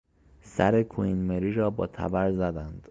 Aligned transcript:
سر 0.43 0.83
کوئین 0.83 1.17
مری 1.17 1.53
را 1.53 1.69
با 1.69 1.87
تبر 1.87 2.31
زدند. 2.31 2.79